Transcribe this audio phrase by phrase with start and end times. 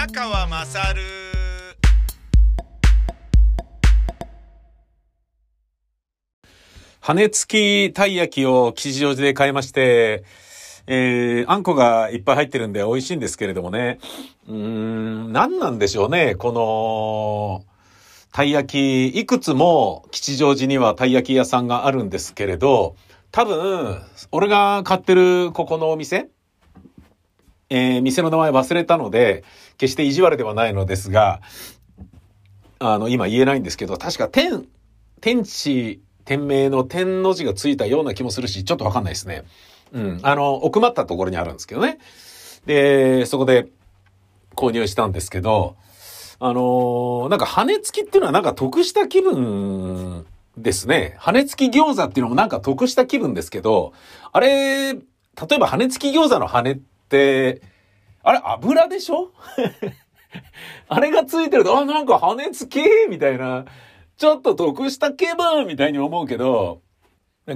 [0.00, 1.02] 宮川まさる
[7.00, 10.24] 羽付きたい焼きを吉祥寺で買いまして、
[10.86, 13.98] えー、あんこがいっぱい入ってるんで美味しいんですけれどもね。
[14.48, 17.66] うん、何なんでしょうね、この、
[18.32, 18.68] たい焼
[19.12, 22.96] き、いくつも吉祥寺にはたい焼き屋さんがあるんですけれど、
[23.32, 24.00] 多分、
[24.32, 26.30] 俺が買ってるここのお店、
[27.70, 29.44] えー、店の名前忘れたので、
[29.78, 31.40] 決して意地悪ではないのですが、
[32.80, 34.66] あの、今言えないんですけど、確か天、
[35.20, 39.44] 天地、天命の天の字がついたような気もするし、ちょっとわかんないですね。
[39.92, 40.20] うん。
[40.22, 41.98] あの、奥まったところにあるんですけどね。
[42.66, 43.68] で、そこで
[44.54, 45.76] 購入したんですけど、
[46.42, 50.24] あのなんか羽付きっていうのはなんか得した気分
[50.56, 51.14] ですね。
[51.18, 53.92] 羽付き餃子っていうのもなんか得した気分ですけど、
[54.32, 55.00] あれ、例
[55.52, 56.89] えば羽付き餃子の羽って、
[58.22, 59.30] あれ油でしょ？
[60.88, 63.64] あれがついてると、あ、なんか羽根つきみたいな、
[64.16, 66.82] ちょっと得した気分みたいに思うけど、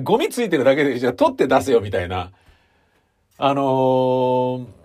[0.02, 2.32] ゴミついてるだけで、じゃあ取って出せよみたいな。
[3.38, 4.83] あのー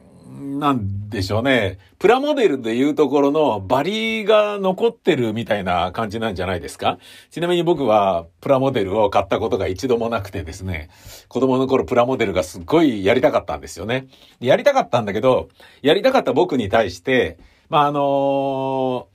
[0.60, 1.80] なんでしょうね。
[1.98, 7.00] プラモデルでいうところのバリが残ってるみたいな感じなんじゃないですか？
[7.32, 10.90] ちなみに僕はプラモデルを買ったことが一度もなくてですね、
[11.28, 14.08] 子供の頃プラモデルがすっごいやりたかったんですよね。
[14.40, 15.50] やりたかったんだけど、
[15.82, 17.38] やりたかった僕に対して、
[17.70, 18.00] まあ、あの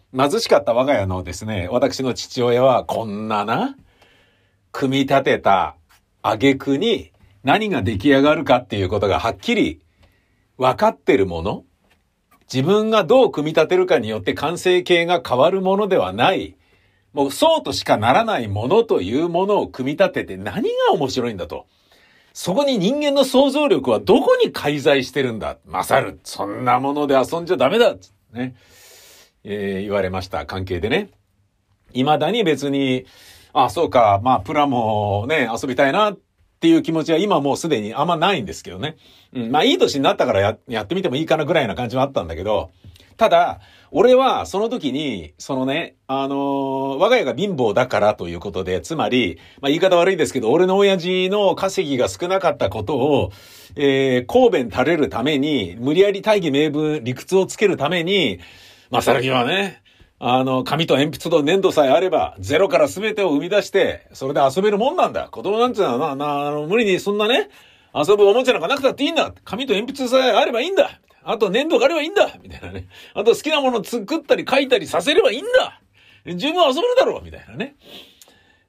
[0.01, 3.75] ー貧しかった我が家のですね、私の父親はこんなな、
[4.70, 5.75] 組み立てた
[6.23, 7.11] 挙句に
[7.42, 9.81] 何が出来上がるかっていうことがはっきり
[10.58, 11.64] 分かってるもの？
[12.52, 16.56] 自分がどう組み立てるかによって完成形が変わるものではない。
[17.12, 21.66] もうそうとしかならないものというものを組み立てて何が面白いんだと。
[22.33, 25.56] そこに人間の想像力はどこに介在してるんだ？
[25.66, 26.20] 勝る。
[26.24, 27.94] そんなもので遊んじゃダメだ
[28.33, 28.55] ね。
[29.44, 31.11] えー言われました関係でね。
[31.92, 33.06] 未だに別に、
[33.52, 36.18] あ、そうか、まあ、プラもね、遊びたいなっ
[36.64, 38.97] ていう気持ちは今もうすでにあんまないんですけどね。
[39.35, 42.70] うん、まあ、いい年になったからややってみてもいいかなぐらいな感じはあったんだけど、
[43.19, 43.61] ただ、
[43.91, 53.30] 俺はその時に、そのね、あのー我が家が貧乏だからということで、つまり、まあ言い方悪いですけど、俺の親父の稼ぎが少なかったことを、
[53.77, 58.41] えー、神弁垂れるために、無理やり大義名分、理屈をつけるために、
[58.91, 59.83] まあ、さらにはね、
[60.19, 65.29] あの、紙と鉛筆と粘土さえあれば、ゼロから全てを生み出して、それで遊べるもんなんだ。
[65.29, 67.51] 子供なんていうのはな、な、あの、無理にそんなね、
[67.95, 69.33] 遊ぶおもちゃなんかなくたっていいんだ。
[69.45, 71.01] 紙と鉛筆さえあればいいんだ。
[71.23, 72.29] あと粘土があればいいんだ。
[72.42, 72.86] みたいなね。
[73.14, 75.80] あと好きなもの作ったり書いたりさせればいいんだ。
[76.27, 77.23] 十分遊べるだろう。
[77.23, 77.77] みたいなね。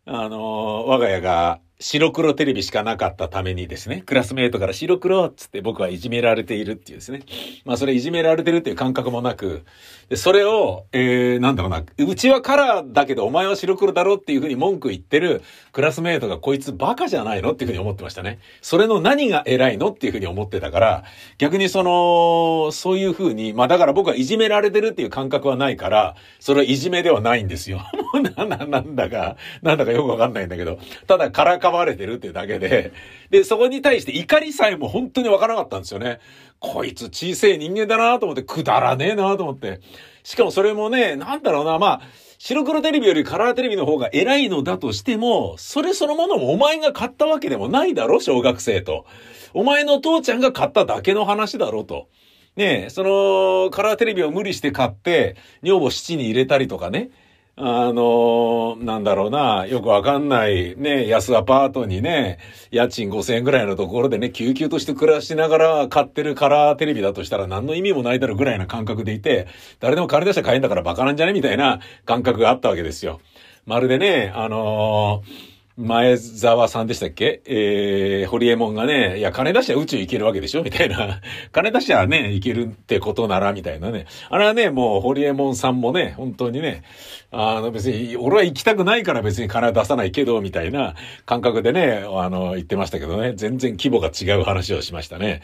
[0.06, 7.24] あの、我が家が白黒テレビしかなかったためにですね、クラスメイトから白黒っつって僕はいじめられているっていうですね。
[7.66, 9.66] まあそれいじめられてるっていう感覚もなく、
[10.08, 15.42] でそれを、えー、なんだろうな、うちはカラーだけどお前は白黒だろっていうふうに文句言ってる
[15.74, 18.40] クラスメイトがこいつバカじゃないのっていうふうに思ってましたね。
[18.62, 21.04] それの何が偉いのっていうふうに思ってたから、
[21.40, 27.82] 逆にその、そういうふうに、まあだから僕はいじめられてるっていう感覚はないから、それはいじめではないんですよ。
[28.14, 32.92] もうな、んだか、なんだかよくわかんないんだけど、ただからかわれてるっていうだけで、
[33.30, 36.20] で、そこに対して怒りさえも本当にわからなかったんですよね。
[36.60, 39.80] こいつ小せえ人間だなと思って、くだらねえなと思って。
[40.24, 42.02] しかもそれもね、なんだろうな、まあ、
[42.38, 49.06] 白黒テレビよりカラーテレビの方が偉いのだとしても、それそのものもお前が買ったわけでもないだろ、小学生と。
[49.54, 52.08] お前の父ちゃんが買っただけの話だろと。
[52.56, 57.10] ねえ、その、カラーテレビを無理して買って、女房七に入れたりとかね。
[57.58, 62.38] あのなんだろうな、よくわかんない、ね、安アパートにね、
[62.70, 69.48] 家賃5000円ぐらいのところでね、救急として暮らしながら買ってるカラーテレビだとしたら何の意味もないだろうぐらいな感覚でいて、
[69.80, 73.22] 誰でも借り出したら買えんだからバカなんじゃねみたいな感覚があったわけですよ。
[73.66, 77.42] まるでね、あのー前澤さんでしたっけ？
[77.46, 80.64] えー、ホリエモンがね、いや、金出しゃ宇宙行けるわけでしょ？
[80.64, 81.20] みたいな。
[81.52, 84.06] 金出しゃね、行けるってことなら、みたいなね。
[84.30, 86.84] あれはね、もう、ホリエモンさんもね、本当にね、
[87.30, 90.96] あの、別に、俺は行きたくないから別に金出さないけど、みたいな
[91.26, 95.42] 感覚でね、あの、言ってましたけどね、全然規模が違う話をしましたね。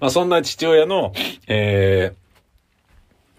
[0.00, 1.14] まあ、そんな父親の、
[1.48, 2.16] えー、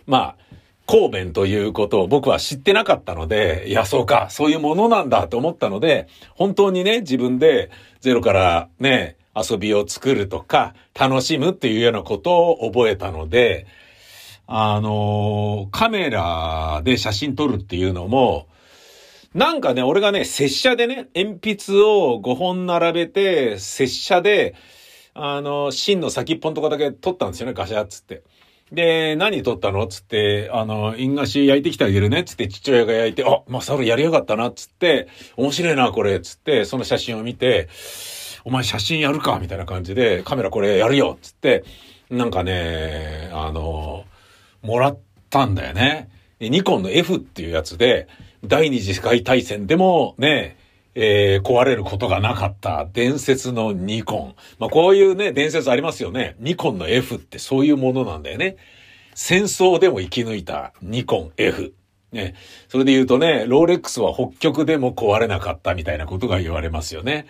[0.07, 0.42] まあ、
[0.85, 7.71] 神弁ということを僕は知ってなかったので、いや、そうか、そういうものなんだと思ったので、本当にね、自分で
[8.01, 13.65] ゼロからね、遊びを作るとか、楽しむっていうようなことを覚えたので、
[14.45, 18.47] あの、カメラで写真撮るっていうのも、
[19.33, 24.53] なんかね、俺がね、拙者でね、鉛筆を5本並べて、拙者で、
[25.15, 28.23] あの、芯の先っぽのとこだけ撮ったんですよね、ガシャッつって。
[28.73, 29.85] で、何撮ったの？
[29.85, 32.23] つって、あの、インガシ焼いてきてあげるね。
[32.23, 34.49] つって父親が焼いて、あ、マサルやりやがったな。
[34.49, 36.19] つって、面白いなこれ。
[36.19, 37.69] つって、その写真を見て、
[38.43, 39.37] お前写真やるか？
[39.39, 41.19] みたいな感じで、カメラこれやるよ。
[41.21, 41.63] つって、
[42.09, 44.05] なんかね、あの、
[44.63, 44.99] もらっ
[45.29, 46.09] たんだよね。
[46.39, 48.07] ニコンの F っていうやつで、
[48.43, 50.57] 第二次世界大戦でもね、
[50.95, 54.35] えー、壊れることがなかった伝説のニコン。
[54.59, 56.35] まあ、こういうね、伝説ありますよね。
[56.39, 58.57] ニコンの F ってそういうものなんだよね。
[59.15, 61.73] 戦争でも生き抜いたニコン F。
[62.11, 62.35] ね。
[62.69, 67.25] それで言うとね、ローレックスは北極でも壊れなかったみたいなことが言われますよね。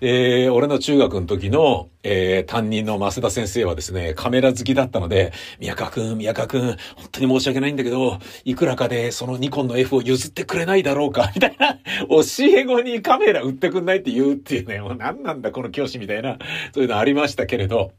[0.00, 6.76] えー、俺の中学の時の、えー、担任の増田先生はですね、カメラ好きだったので、宮川くん、宮川くん、本
[7.12, 11.74] 当に申し訳ないんだけど、いくらかでそのニコンの F を譲ってくれないだろうか、 みたいな、
[12.08, 16.38] 教え子にカメラ売ってくんないって言うっていうね、もう何なんだこの教師みたいな、
[16.72, 17.92] そういうのありましたけれど、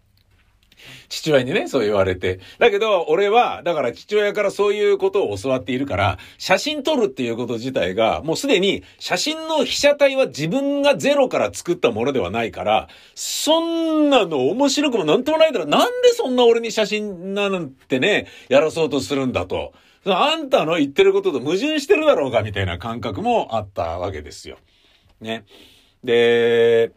[1.10, 2.40] 父親にね、そう言われて。
[2.60, 15.66] だけど、俺は、だから父親からそういうことを教わっているから、写真撮るっていうこと自体が、もうすでに写真の被写体は自分がゼロから作ったものではないから、そんなの面白くもなんともないだろ。
[15.66, 19.74] なんでそんな俺に写真なんてね、やらそうとするんだと。
[20.06, 24.58] あんたの言ってることと矛盾してるだろうか、みたいな感覚もあったわけですよ。
[25.20, 25.46] ね。
[26.04, 26.92] で、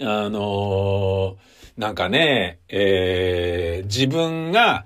[0.00, 4.84] あのーなんかね、えー、自分が、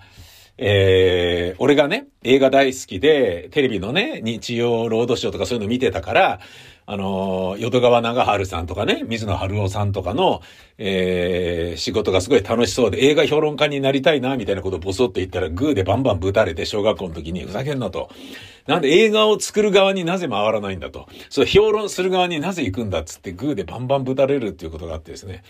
[0.56, 6.40] えー、俺がね、映画大好きで、テレビのね、日曜ロードショーとかそういうの見てたから、
[6.90, 10.40] あの、淀川長春さんとかね、水野春夫さんとかの、
[10.78, 18.08] えー、仕事がすごい楽しそうで、映画評論家になりたいな、みたいなことをボソッと言ったら、グーでバンバンぶたれて、小学校の時に、ふざけんなと。
[18.66, 21.06] なんで映画を作る側になぜ回らないんだと。
[21.28, 25.44] そう、評論する側になぜ行くんだっつって、グーでバンバンぶたれるっていうことがあってですね。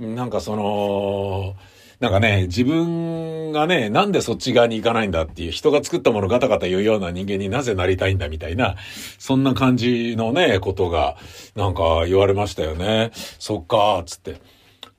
[0.00, 1.54] なんかその、
[2.00, 8.76] なんかね、自分がね、なんでそっち側に行かないんだっていう、人が作ったものガタガタ言うような人間になぜなりたいんだみたいな、
[9.18, 11.18] そんな感じのね、ことが、
[11.54, 13.10] なんか言われましたよね。
[13.14, 14.40] そっか、つって。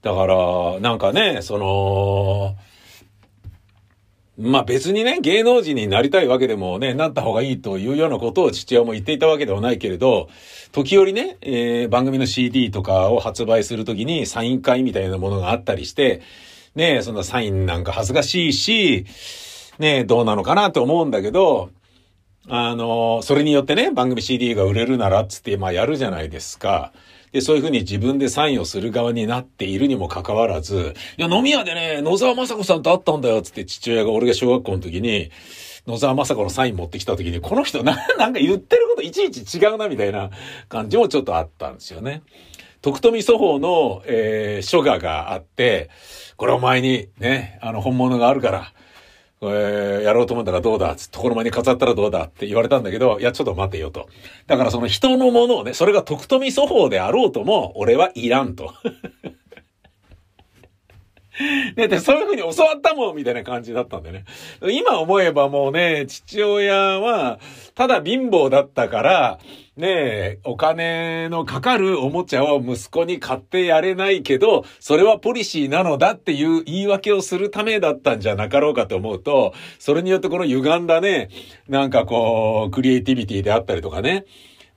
[0.04, 2.56] だから、なんかね、その、
[4.42, 10.30] まあ別にね、芸能人になりたいわけでもね、なった方がいいというようなことを父親も言っていたわけではないけれど、
[10.72, 16.22] 時折ね、えー、番組の CD とかを発売するときにサイン会みたいなものがあったりして、
[16.76, 19.06] ね、そんなサインなんか恥ずかしいし、
[19.78, 21.70] ね、どうなのかなと思うんだけど、
[22.48, 26.92] あの、それによってね、番組 CD が売れるならっつって、まあやるじゃないですか。
[27.32, 35.32] で、そういうふうに自分でサインをする側になっているにもかかわらず、いや、飲み屋でね、野沢雅子さんと会ったんだよ、つって父親が俺が小学校の時に、
[35.88, 40.30] 野沢雅子のサイン持ってきた時に、この人な、 なんか言ってることいちいち違うな、みたいな
[40.68, 42.22] 感じもちょっとあったんですよね。
[42.82, 45.90] 徳富祖法の、えー、書画があって、
[46.36, 48.74] これお前にね、あの本物があるから、
[49.44, 54.08] えー、やろうと思ったらどうだつところ前に飾ったらどうだって言われたんだけど、いや、ちょっと待てよと。
[54.46, 58.74] だからその人のものをね、それが徳富祖法であろうとも、俺はいらんと。
[61.76, 64.26] ね、で、そういう風に教わったもん、みたいな感じだったんでね。
[64.70, 67.40] 今思えばもうね、父親は、
[67.76, 69.40] ただ貧乏だったから、
[69.78, 81.30] ねえお金のかかるおもちゃを息子に買ってやれないけど、それはポリシーなのだっていう言い訳をするためだったんじゃなかろうかと思うと、それによってこの歪んだね、
[81.70, 84.26] なんかこう、クリエイティビティであったりとかね、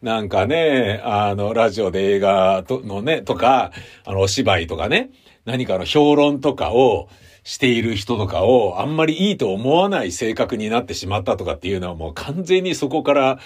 [0.01, 3.73] なんかね、あの、ラジオで映画のね、とか、
[4.05, 5.11] あの、お芝居とかね、
[5.45, 7.09] 何かの評論とかを
[7.43, 13.39] している人とかをあんまりいいと思わない性格になってしまったとかっていうのはもう完全にそこから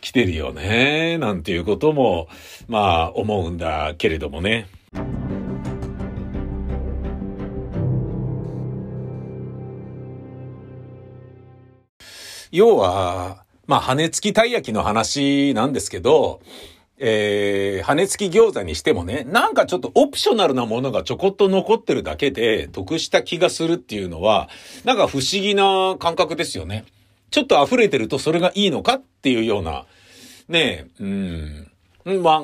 [0.00, 2.28] 来てるよね、なんていうことも、
[2.68, 4.66] まあ思うんだけれどもね。
[12.50, 16.40] 要は、まあ、羽根付きたい焼きの話なんですけど、
[17.00, 24.48] えー、羽根付き餃子にしてもね、なんかちょっとオプショナルなものがちょこっと残ってるだけで得した気がするっていうのは、
[24.84, 26.84] なんか不思議な感覚ですよね。
[27.30, 29.86] ちょっと溢れてるとそれがいいのかっていうような、
[30.48, 32.22] ねえ、うん。
[32.22, 32.42] まあ、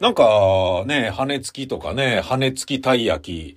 [0.00, 3.56] なんかね、羽根付きとかね、羽根付きたい焼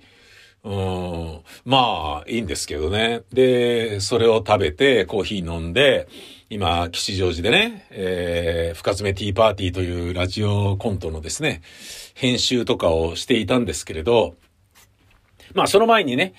[0.64, 3.22] うん、まあ、いいんですけどね。
[3.32, 6.06] で、それを食べて、コーヒー飲んで、
[6.50, 11.60] 今、吉祥寺でね、えー、深爪ティーパーティーというラジオコントのですね、
[12.14, 14.34] 編集とかをしていたんですけれど、
[15.52, 16.32] まあその前にね、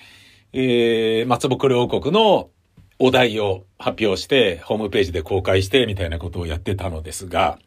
[0.52, 2.50] えー、松ぼっくり王国の
[2.98, 7.60] お題を発表して、ホームページで公開して、みたいなことをやってたのですが、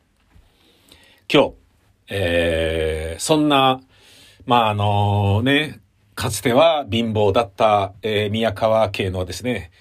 [1.34, 1.54] 今日、
[2.10, 3.80] えー、そんな、
[4.46, 5.80] まああのね、
[6.14, 9.72] かつては貧乏だった、えー、宮川家のですね、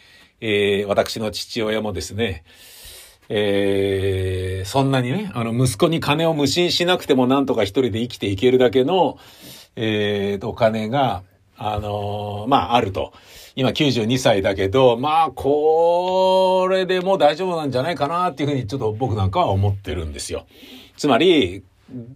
[0.45, 2.43] えー、私の父親もですね、
[3.29, 9.19] えー、そんなにね、あの、息子に金を無心しなくてもなんとか一人で生きていけるだけの、
[9.77, 11.23] えー、お金が、
[11.57, 13.13] あのー、まあ、あると。
[13.55, 20.47] 今92歳だけど、まあ、これでもう大丈夫なんじゃないかなっていうふうにちょっと僕なんかは思ってるんですよ。
[20.97, 21.63] つまり、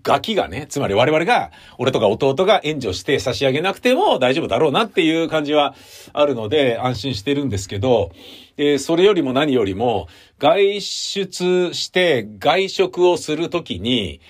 [0.02, 5.75] ガキがね、つまり我々が、俺とか弟が援助して差し上げなくても大丈夫だろうなっていう感じは
[6.12, 8.11] あるので安心してるんですけど、
[8.56, 14.21] で、それよりも何よりも、外出して外食をするときに、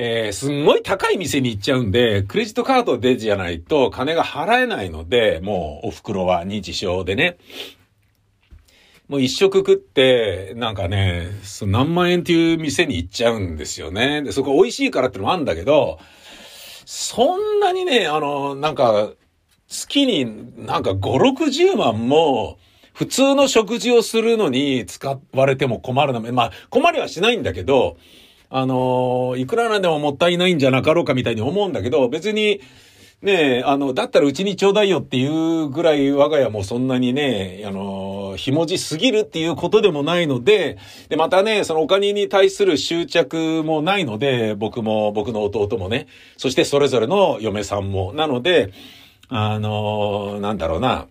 [0.00, 7.36] えー、すんごい高い店に行っちゃうんで、クレジットカードでじゃないと金が払えないので、もうお袋は認知症でね。
[9.08, 11.28] もう一食食って、なんかね、
[11.62, 14.22] 何万円っていう店に行っちゃうんですよね。
[14.22, 15.98] で、そこ美味しいからってのもあるんだけど、
[16.84, 19.10] そんなにね、あの、なんか、
[19.66, 20.26] 月に
[20.66, 22.58] なんか5、60万も、
[22.92, 26.20] 普通の食事をするのに使われても困るな。
[26.20, 27.96] まあ、困りはしないんだけど、
[28.50, 32.60] あのいくらなんでももったいないんじゃなかろうかみたいに思うんだけど、別に、
[33.20, 46.06] ねえ、あの、だったらうちにちょうだいよっていうぐらい我が家もそんなにね、あの、ひもじすぎるっていうことでもないので、で、またね、そのお金に対する執着もないので、僕も、僕の弟もね、
[46.36, 48.12] そしてそれぞれの嫁さんも。
[48.12, 48.72] なので、
[49.28, 51.08] あの、なんだろうな、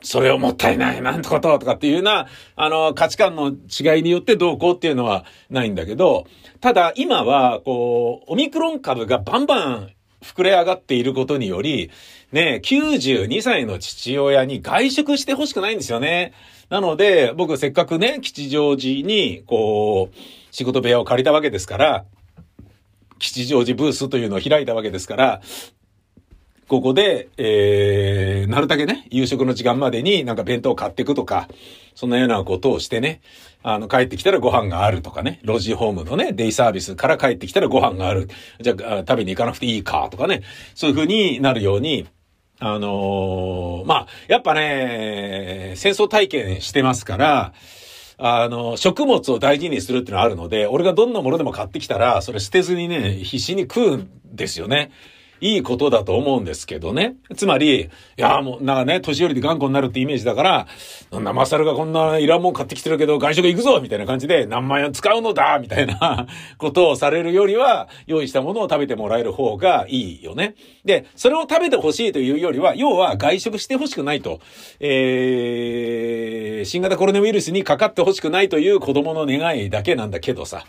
[0.00, 6.24] それをもったいない、なんてこととかっていうような、あの、価値観の違いによってどうこうっていうのはないんだけど、
[6.62, 9.93] ただ今は、こう、オミクロン株がバンバン
[10.24, 11.90] 膨れ上がっていることにより、
[12.32, 16.32] ね、92歳の父親に外食してほしくないんですよね。
[16.70, 20.16] なので、僕せっかくね、吉祥寺に、こう、
[20.50, 22.04] 仕事部屋を借りたわけですから、
[23.18, 25.42] 吉祥寺ブースというのを開いたわけですから、
[26.68, 31.48] ここで、えー、なるだけね、夕食の時間までになんか弁当を買っていくとか、
[31.94, 33.20] そんなようなことをしてね、
[33.62, 38.28] あの、帰ってきたらご飯があるとかね、ロジホームのね、デイサービスから帰ってきたらご飯がある。
[38.60, 40.42] じゃあ、食べに行かなくていいかとかね、
[40.74, 42.06] そういう風になるように、
[42.60, 47.52] あのー、まあ、やっぱね、戦争体験してますから、
[48.16, 54.92] あの、食物を大事にするっていうのはあるので、俺がどんなものでも買ってきたら、それ捨てずにね、必死に食うんですよね。
[55.44, 57.16] いいことだと思うんですけどね。
[57.36, 60.66] つまり、いや、もう、なんかね、年寄りで頑固になるってイメージだから、
[61.10, 70.54] なんだ、マサルがこんないらんもん買ってきてるけど、外食行くぞみたいな感じで、何万円使うのだみたいな ことをされるよりは、用意したものを食べてもらえる方がいいよね。
[70.86, 74.40] で、それを食べてほしいというよりは、要は外食してほしくないと。
[74.80, 80.64] えー、新型コロナウイルスにかかってほしくないという子供の願いだけなんだけどさ。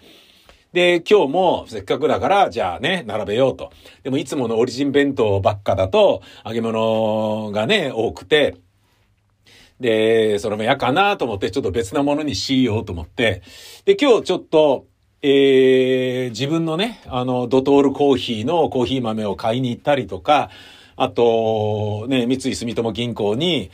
[0.75, 3.71] で、今日もせっかくだから、じゃあね、並べようと。
[4.03, 8.57] でもいつものオリジン弁当ばっかだと、揚げ物がね、多くて、
[9.79, 13.41] で、それも嫌かなと思って、ちょっと別なものにしようと思って、
[13.85, 14.85] で、今日ちょっと、
[15.21, 20.49] えー、自分のね、あの、ドトールコーヒーのコーヒー豆を買いに行ったりとか、
[20.97, 23.71] あと、ね、三井住友銀行に、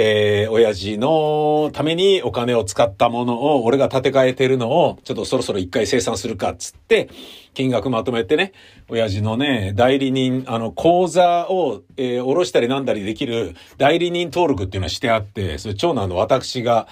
[0.00, 7.10] えー、親父のためにお金を使ったものを、俺が立て替えてるのを、ちょっとそろそろ一回生産するかっつって、
[7.52, 8.52] 金額まとめてね、
[8.88, 16.86] 親父のね、代理人、あの、口座を、えー、下ろしたりなんだりできる代理人登録っていうのはしてあって、それ長男の私が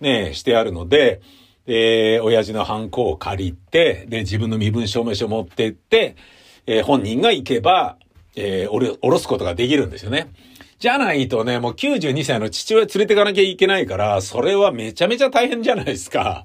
[0.00, 1.20] ね、してあるので、
[1.66, 6.16] えー、親父のハンコを借りて、で、自分の身分証明書を持ってって、
[6.66, 7.98] えー、本人が行けば、
[8.34, 10.28] えー、おろ、下ろすことができるんですよね。
[10.78, 16.44] じゃないとね、もう92歳の父親連れてかなきゃいけないから、それはめちゃめちゃ大変じゃないですか。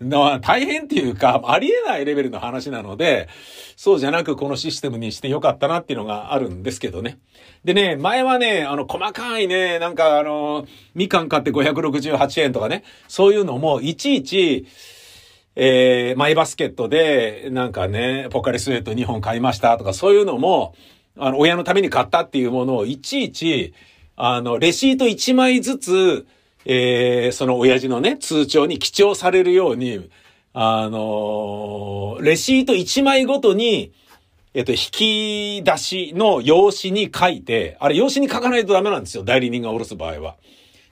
[0.42, 3.28] 大変っていうか、ありえないレベルの話なので、
[3.76, 7.18] そうじゃなくこのシステムにしてよかったなっていうのがあるんですけどね。
[7.64, 14.66] でね、前はね、あの、細かいね、なんかあの、みかん買って568円とかね、そういうのもいちいち、
[15.56, 20.74] えー、マイバスケットで、なんかね、ポカリスエット2本買いましたとか、そういうのも、
[21.18, 23.74] あの、親のために買ったっていうものをいちいち、
[24.16, 26.26] あの、レシート1枚ずつ、
[26.64, 30.10] えー、その親父のね、通帳に記帳されるように、
[30.52, 33.92] あのレシート1枚ごとに、
[34.52, 39.22] えっと、引き出しの用紙に書いて、あれ用紙に書かないとダメなんですよ。
[39.22, 40.36] 代理人がおろす場合は。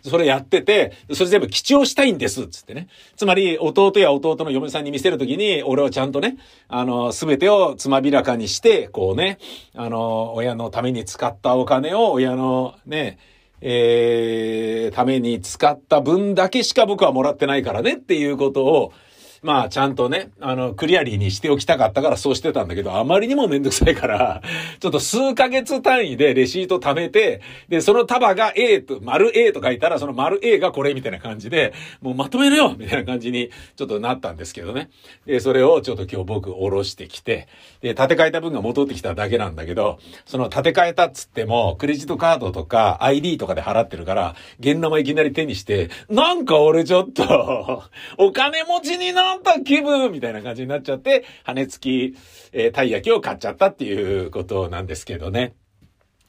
[0.03, 2.89] それやってて、それ全部記帳したいんです、つってね。
[3.17, 6.37] つまり、弟や弟の嫁さんに見せるときに、俺はちゃんとね、
[6.69, 9.39] あの、すべてをつまびらかにして、こうね、
[9.75, 13.19] あの、親のために使ったお金を、親のね、
[13.61, 18.93] えー、ために使った分だけしか僕はもらってないからねっていうことを、
[19.43, 24.43] まあ、ちゃんとね、あの、クリアリーにしておきたかったからそうしてたんだけど、あまりにもめんどくさいから、
[24.81, 34.91] ちょっと数ヶ月単位でレシート貯めて、で、その束が A と、丸 A と書いたら、その丸 A がこれみたいな感じで、もうまとめるよみたいな感じにちょっとなったんですけどね。
[35.27, 37.47] で、それをちょっと今日僕下ろしてきて、
[37.81, 47.85] で、立て替えた分が戻ってきただけなんだけど、その立て替えたっつっても、クレジットカードとか ID とかで払ってるから、現生いきなり手にして、なんか俺ちょっと
[48.19, 52.17] お金持ちになった気分みたいな感じになっちゃって、羽根付き、
[52.53, 55.55] えー、たい焼きを買っちゃったっていうことなんですけどね。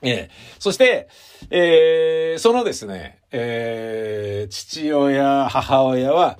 [0.01, 0.29] ええ。
[0.59, 1.09] そして、
[1.49, 6.37] えー、そのですね、えー、父親、母親は、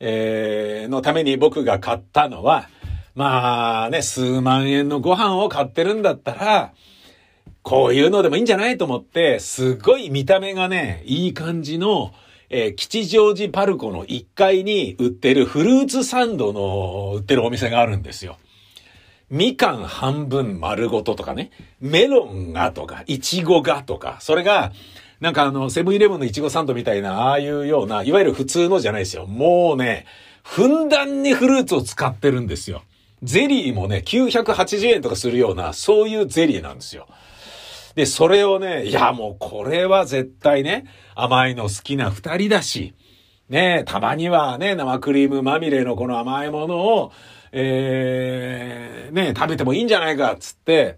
[0.00, 2.68] えー、のために僕が買ったのは、
[3.14, 6.72] まあね、数万円のご飯を買ってるんだったら、
[7.62, 12.12] こういうのでもいいんじゃないと思って、すごい見た目がね、いい感じの、
[12.50, 18.38] えー、吉祥寺パルコの1階に売ってるフルーツサンドの売ってるお店があるんですよ。
[19.30, 21.50] みかん半分丸ごととかね、
[21.80, 24.72] メロンがとか、いちごがとか、それが、
[25.20, 29.26] なんかあの、セブンイレブンのいちごサンドみたいな、ああいうような、いわゆる普通のじゃないですよ。
[29.26, 30.06] もうね、
[30.42, 32.82] ふんだんにフルーツを使ってるんですよ。
[33.22, 37.06] ゼリーもね、980円とかするような、そういうゼリーなんですよ。
[37.98, 40.84] で、それをね、いや、もうこれは絶対ね、
[41.16, 42.94] 甘いの好きな二人だし、
[43.48, 47.12] ね、たまにはね、生クリームまみれのこの甘いものを、
[47.50, 50.96] えー、ね、食べてもいいんじゃないか、つって、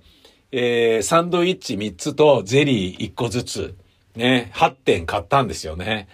[0.53, 3.75] えー、サンドイッチ3つとゼリー1個ずつ、
[4.15, 6.07] ね、8点買ったんですよね。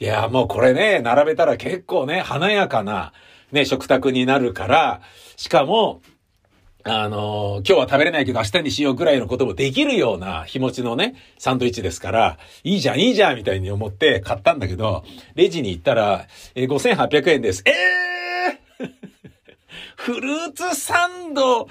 [0.00, 3.12] いや、もうこれね、並べたら結構ね、華やかな、
[3.52, 5.02] ね、食卓になるから、
[5.36, 6.00] しかも、
[6.88, 17.64] あのー、今日は食べれないけど明日にしようぐらいのこともできるような日持ちのね、サンドイッチですから、いいじゃん、いいじゃん、みたいに思って買ったんだけど、レジに行ったら、えー、5800円です。
[17.66, 17.96] えー
[19.96, 21.66] フルーツサンド、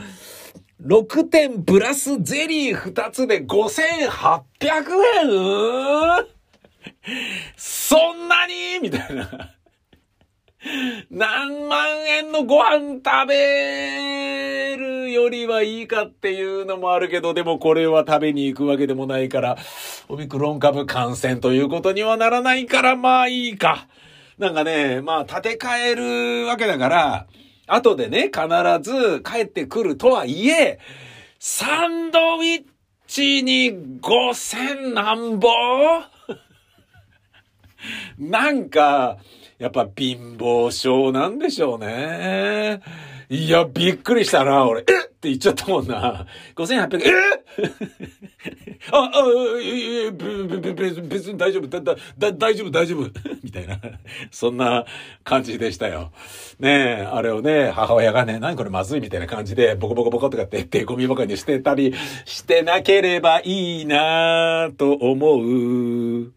[0.84, 4.42] 6点プラスゼリー2つで5800
[5.22, 6.28] 円？
[7.56, 8.80] そんなに？
[8.82, 9.56] みたいな。
[11.12, 14.25] 何万円のご飯食べ
[15.16, 19.58] よりはいいかっていうのもあるけど、でもこれは食べに行くわけでもないから、
[20.08, 23.88] オミクロン株感染ということにはならないから、まあいいか。
[24.38, 27.28] なんかね、まあ立て替えるわけだから、
[27.68, 28.48] 後でね、必
[28.82, 30.80] ず帰ってくるとはいえ、
[31.40, 32.64] サンドウィッ
[33.08, 35.50] チに5000なんぼ？
[38.20, 39.18] なんか、
[39.58, 42.82] やっぱ貧乏症なんでしょうね。
[43.30, 44.82] いや、びっくりしたな、俺。
[44.82, 44.86] えっ？
[45.26, 46.26] て言っちゃったもんな。
[46.56, 47.12] 5800、え
[48.92, 53.10] あ、あ、いやいや、別に大丈夫、だ、だ、だ、大丈夫、大丈夫。
[53.44, 53.80] みたいな。
[54.30, 54.86] そんな
[55.24, 56.12] 感じでしたよ。
[56.60, 66.32] ねえ、あれをね、母親がね、何これまずいみたいな感じで、ボコボコボコとかって、手ゴミ箱にしてたりしてなければいいなと思う。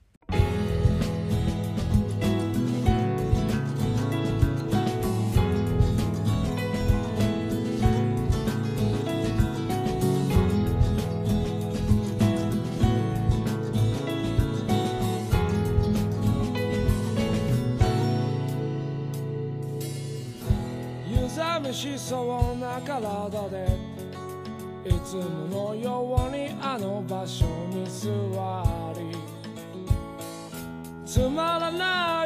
[23.00, 23.66] 体で
[24.84, 28.08] いつものようにあの場所に座
[28.98, 29.16] り
[31.06, 32.17] つまらない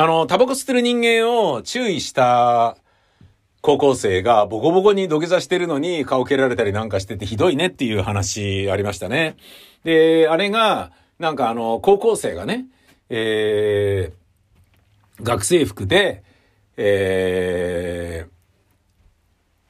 [0.00, 2.78] あの、タバコ吸ってる人間を注意した
[3.60, 9.36] 高校生がボコボコに土下座してるのに顔蹴られたりなんかしててひどいねっていう話ありましたね。
[9.84, 12.64] で、あれが、なんかあの、高校生がね、
[13.10, 14.14] え
[15.22, 16.22] 学生服で、
[16.78, 18.24] え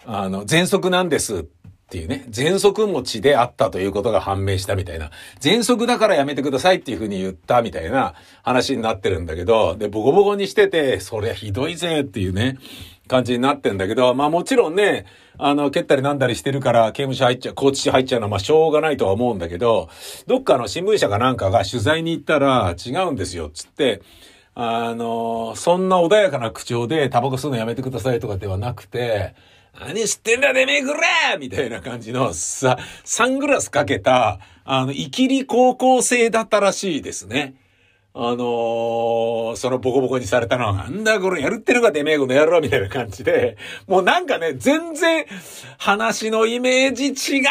[0.04, 1.59] ー、あの、喘息なんですって
[1.90, 12.58] っていうね、喘息持ちであったということが判明したみたいな、喘息だからやめてくださいっていうふうに言ったみたいな話になってるんだけど、で、ボコボコにしてて、そりゃひどいぜっていうね、
[13.08, 15.04] 感じになってんだけど、まあもちろんね、
[15.36, 19.88] あの、蹴ったりなんだりしてるから刑務所入っちゃう、拘置所入っちゃうのはまあしょうがないとは思うんだけど、
[20.28, 24.00] どっかの新聞社かなんかが取材に行ったら違うんですよ、つって、
[24.54, 29.34] あの、そんな穏やかな口調でタバコ吸うのやめてくださいとかではなくて、
[29.78, 31.00] 何知ってんだてめえくれ
[31.38, 37.54] みたいな感じのさ、サングラスかけた、あの、イキリ高校生だったらしいですね。
[38.12, 43.56] あのー、そのボコボコにされたのは、なんだこれやるってのがてめえこの野郎みたいな感じで、
[43.86, 45.26] もうなんかね、全然
[45.78, 47.06] 話のイメージ
[47.36, 47.44] 違う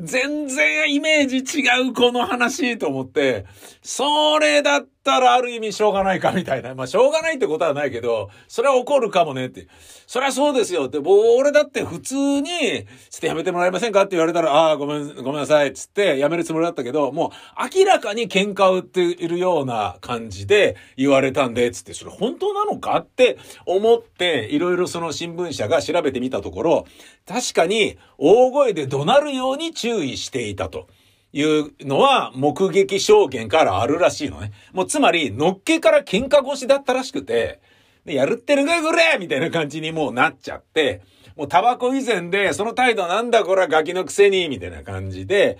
[0.00, 3.46] 全然イメージ違うこの話と思って、
[3.82, 6.74] それだったらある意味しょうがないかみたいな。
[6.74, 9.66] まあしょうがないってことはないけど、それは怒るかもねって。
[10.06, 26.84] そりゃそうですよって、もう俺だって普通に、ちょっとやめてもらえませんかって言われたら、ああ、ごめん、ごめんなさい、つってやめるつもりだったけど、もう明らかに喧嘩を売っているような感じで言われたんで、つって、それ本当なのかって思って、いろいろその新聞社が調べてみたところ、
[27.26, 30.88] 確かに大声で怒鳴るように注意していたと。
[31.32, 34.52] いうのは目撃証言からあるらしいのね。
[34.72, 37.60] もうつまり、のっけから喧嘩腰だったらしくて、
[38.04, 41.02] で、やるってるかこれみたいな感じにもうなっちゃって、
[41.36, 45.58] もうタバコ以前で、その態度なんだこれはガキのくせにみたいな感じで、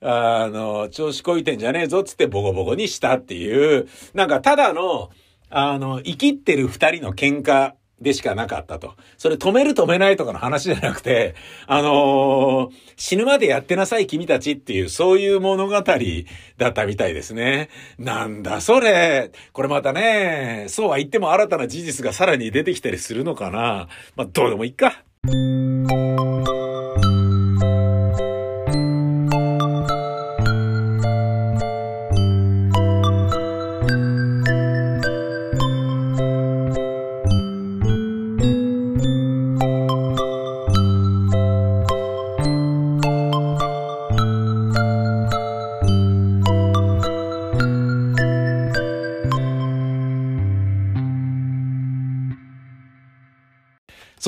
[0.00, 5.10] あの、調子こいてんじゃねえぞつってボコボコにしたっていう、なんかただの、
[5.50, 8.94] あの、生きってる二人の喧嘩でしかなかったと。
[9.16, 11.34] それ止める止めないとかの話じゃなくて、
[11.66, 17.70] あのー、死ぬまでやってなさい君たちっていう、そういう物語だったみたいですね。
[17.98, 19.32] なんだそれ。
[19.52, 23.88] これまたね、そうは言っても新たな事実がさらに出てきたりするのかな。
[24.16, 25.02] まあ、どうでもいいか。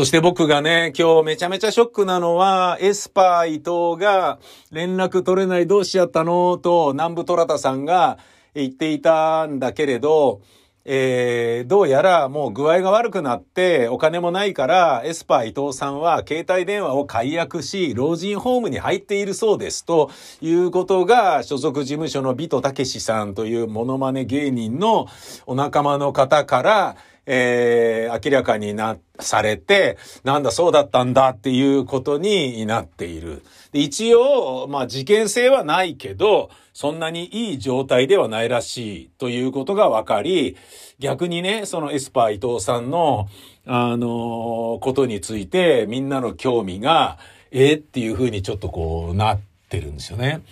[0.01, 4.39] そして僕がね、今日めちゃめちゃショックなのは、エスパー伊藤が
[4.73, 8.17] 連絡取れないどうしちゃったのと南部虎弾さんが
[8.55, 10.41] 言っていたんだけれど、
[10.87, 20.11] えー、どうやらもう具合が悪くなってお金もないからエスパー伊藤さんは携帯電話を解約し老人ホームに入っているそうですと
[20.41, 25.07] いうことが所属事務所のビトたけしさんというモノマネ芸人の
[25.45, 26.97] お仲間の方から
[27.33, 33.45] えー、明らかにな、されて、なんだそうだったんだっていうことになっている。
[33.73, 40.57] 一応、まあ事件性はないけど、そんなにいい状態ではないらしいということが分かり、
[40.99, 43.29] 逆にね、そのエスパー伊藤さんの、
[43.65, 47.19] あのー、ことについてみんなの興味が、
[47.53, 50.43] えー、っていうふうにちょっとこうなってるんですよね。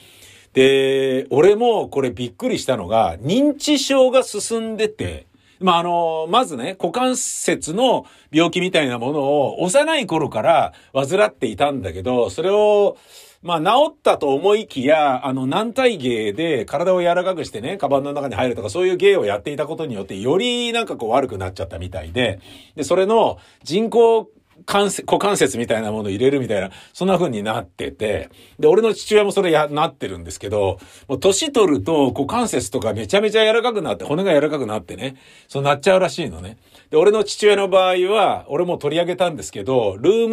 [0.52, 5.26] で、俺もこれびっくりしたのが、認知症が進んでて、
[5.60, 12.96] まあ、あの、まずね、股関節の病気みたいなものを幼い頃から患っていたんだけど、それを、
[13.42, 22.40] まあ、治ったと思いきや、あの、軟体芸で体を柔らかくしてね、カバンの中に入るとか、そういう芸をやっていたことによって、よりなんかこう悪くなっちゃったみたいで、
[22.74, 24.28] で、それの人工
[24.66, 35.16] 関節、股関節みたいなものを入れるみたいな、そんな風になってて、で、俺の父親もそれや、なってるんですけど、もう年取ると股関節とかめちゃめちゃ柔らかくなって、骨が柔らかくなってね、
[35.48, 36.58] そうなっちゃうらしいのね。
[36.90, 40.28] で、俺の父親の場合は、俺も取り上げたんですけど、ルー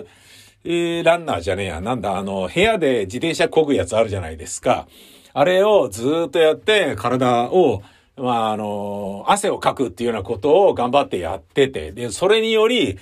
[0.00, 0.06] ム、
[0.64, 4.86] えー、ランナーじゃねえや、なんだ、あの、部屋で自転車漕ぐやつあるじゃないですか。
[5.32, 7.82] あれをずっとやって、体を、
[8.16, 12.98] まあ、あの、汗をかくっていうようなことを頑張ってやってて、で、それにより、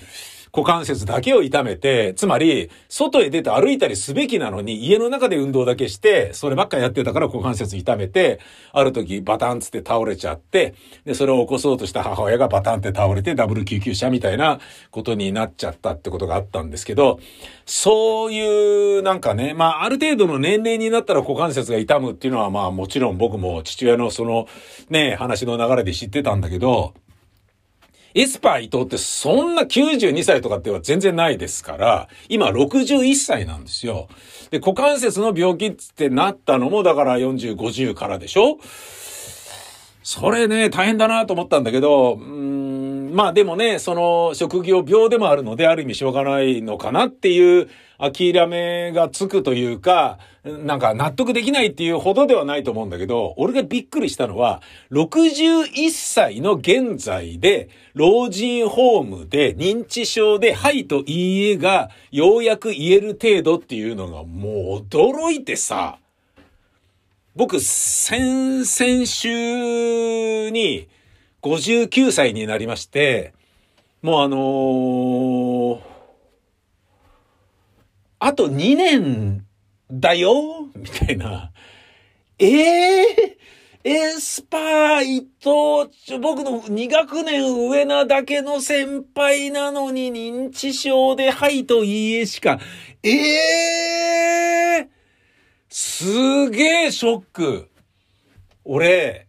[0.51, 8.39] 股関節だけを痛めて、つまり、外へ出て歩いたりすべきなのに、家の中で運動だけして、そればっかやってたから股関節痛めて、
[8.71, 10.73] ある時バタンつって倒れちゃって、
[11.05, 14.59] で、それを起こそうとした母親がバタンって倒れて、ダブル救急車みたいな
[14.91, 17.19] ことになっちゃったってことがあったんですけど、
[17.65, 24.47] そういう、なんかね、まあ、ある程度の年齢になったら股関節が痛むっていうのは、まあ、もちろん僕も父親のその、
[24.89, 26.93] ね、話の流れで知ってたんだけど、
[28.15, 34.07] エスパー伊藤ってそんな92歳とかっては全然ないですから、今61歳なんですよ。
[34.51, 38.57] で、股関節の病気ってなったのもだから40、50からでしょ？
[40.01, 47.69] それね、大変だなと思ったんだけど、うん、まあでもね、その職業病でもあるので、ある意味しょうがないのかなっていう
[47.99, 65.99] 諦めがつくというか、なんか納得できないっていうほどではないと思うんだけど、俺がびっくりしたのは、61歳の現在で、老人ホームで認知症で、はいといいえがようやく言える程度っていうのがもう驚いてさ、
[67.35, 70.87] 僕、先々週に
[71.41, 73.33] 59歳になりまして、
[74.01, 75.88] もうあのー、
[78.19, 79.45] あと2年
[79.89, 80.67] だよ？
[80.75, 81.51] みたいな。
[82.37, 85.89] ええー、エスパーイと、
[86.21, 92.59] 僕の2学年上なだけの先輩なのに認知症ではいといいえしか、
[93.03, 93.09] え
[94.79, 94.87] えー、
[95.69, 97.69] すげえショック。
[98.65, 99.27] 俺、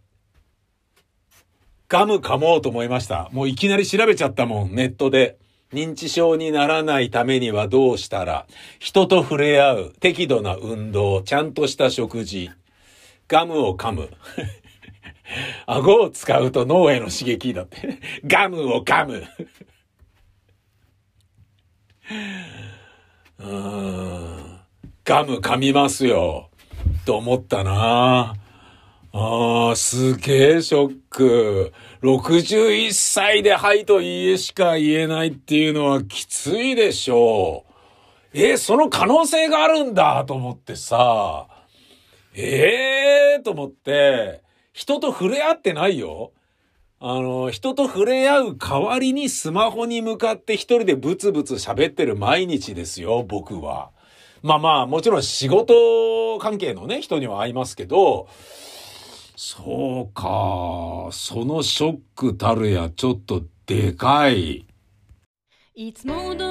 [1.87, 3.29] ガム噛もうと思いました。
[3.31, 5.37] もういきなり調べちゃったもん、ネットで。
[5.73, 8.45] 認知症にならないためにはどうしたら、
[8.79, 12.51] 人と触れ合う、適度な運動、ちゃんとした食事、
[13.27, 14.09] ガムを噛む。
[15.65, 17.99] 顎を使うと脳への刺激だって。
[18.27, 19.23] ガムを噛む。
[23.39, 24.51] うーん。
[25.03, 26.49] ガム噛みますよ。
[27.05, 28.35] と思ったな
[29.13, 31.73] ああ、すげえショック。
[32.01, 37.71] 61歳ではいといいえしか言えないっていうのはきついでしょう。
[38.33, 41.47] え、その可能性があるんだと思ってさ。
[42.33, 44.41] ええー、と思って、
[44.73, 46.31] 人と触れ合ってないよ。
[46.99, 53.91] あの、人と触れ合う代わりにスマホに向かって一人でブツブツ喋ってる毎日ですよ、僕は。
[54.41, 58.27] まあまあ、もちろん仕事関係のね、人には会いますけど、
[59.43, 64.67] そうか、そのショックたるやちょっとでかい。
[65.73, 66.50] いつも通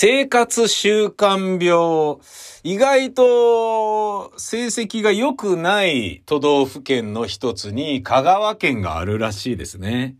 [0.00, 2.20] 生活習慣病、
[2.62, 10.14] 意外と成績が良くない都道府県の一つに香川県があるらしいですね。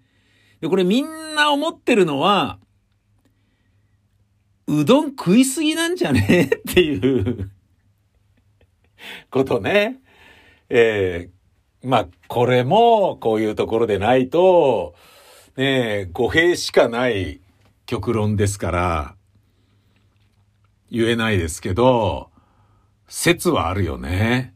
[0.60, 2.58] で、これみんな思ってるのは、
[4.66, 6.50] うどん食いすぎなんじゃね？
[6.56, 7.48] っていう
[9.30, 10.00] ことね。
[10.70, 14.96] えー、まあ、これもこういうところでないと、
[15.56, 17.40] ね語弊しかない
[17.86, 19.17] 極論ですから、
[20.90, 22.31] 言えないですけど、
[23.09, 24.55] 説はあるよね。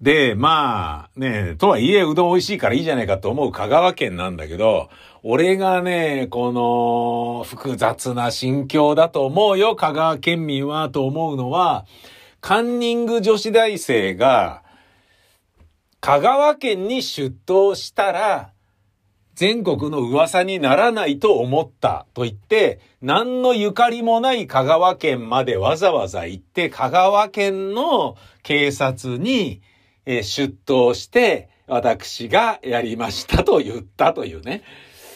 [0.00, 4.90] で、まあ、ね、とはいえうどん美味しいからいいじゃないかと思う香川県なんだけど、
[5.24, 11.84] 俺がね、この複雑な心境だと思うよ、香川県民は、と思うのは、
[12.40, 14.62] カンニング女子大生が、
[16.00, 18.52] 香川県に出頭したら、
[19.38, 29.62] 全国の噂にならないと思ったと言って、何のゆかりもない香川県までわざわざ行って、香川県の警察に
[30.04, 34.64] 出頭して、私がやりましたと言ったというね。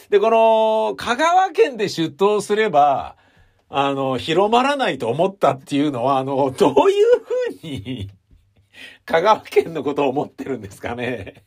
[0.08, 3.16] で、この、香川県で出頭すれば、
[3.68, 8.08] あの、広まらないと思ったっていうのは、あの、どういうふうに、
[9.04, 11.42] 香川県のことを思ってるんですかね。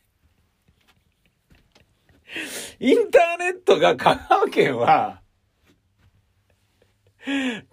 [2.80, 5.22] インターネットが香川県は、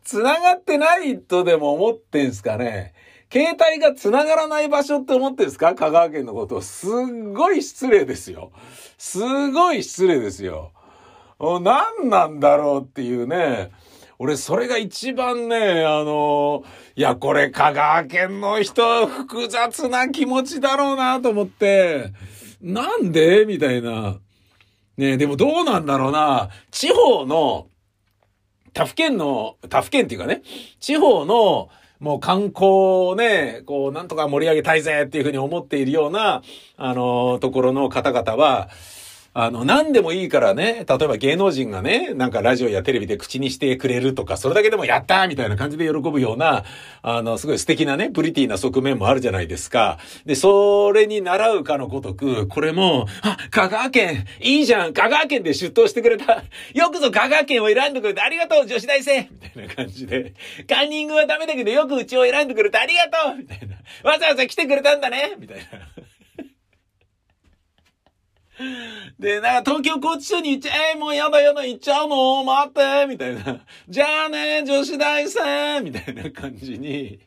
[0.05, 2.95] 繋がってないとでも思ってんすかね。
[3.31, 5.75] 携帯が繋がらない場所って思ってんすか？
[5.75, 6.91] 香川県のことすっ
[7.33, 8.53] ごい失礼ですよ。
[8.99, 10.73] すごい失礼ですよ。
[11.38, 13.71] 何なんだろうっていうね。
[14.19, 16.62] 俺、それが一番ね、あの、
[16.95, 22.12] いや、これ香川県の人、複雑な気持ちだろうなと思って、
[22.61, 23.47] なんで？
[23.47, 24.19] みたいな。
[25.03, 26.51] ねでもどうなんだろうな。
[26.71, 27.69] 地方の、
[28.73, 30.43] 他府県の、他府県っていうかね、
[30.81, 31.69] 地方の、
[32.01, 36.43] もう観光をね、こう、なんとか盛り上げたいぜっていうふうに思っているような、
[36.77, 38.71] あの、ところの方々は、
[39.35, 46.64] あの、何でもいいからね、例えば芸能人がね、なんかラジオやテレビで口にしてくれるとか、それだけでもやったーみたいな感じで喜ぶような、
[47.01, 49.99] あの、すごい素敵なね、プリティな側面もあるじゃないですか。
[50.27, 56.45] で、それに習うかのごとく、これも、あ、香川県、いいじゃん、香川県で出頭してくれた。
[56.75, 60.35] よくぞ香川県を選んでくれてありがとう、女子大生みたいな感じで、
[60.68, 63.77] カンニングはダメだけど、よくうちを選んでくれてありがとうみたいな。
[64.11, 65.62] わざわざ来てくれたんだねみたいな。
[69.19, 72.45] で、なんか東京拘置所に行っちゃえ、もうやだやだ行っちゃうの？
[72.45, 73.65] 待ってみたいな。
[73.88, 77.21] じゃあね、女子大生みたいな感じに、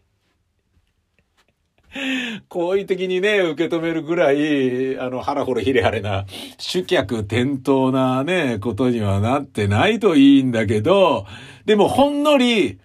[2.47, 6.25] 好意的にね、受け止めるぐらい、あの、腹ほれひれはれな、
[6.59, 11.25] 主客転倒なね、ことにはなってないといいんだけど、
[11.65, 12.79] でもほんのり、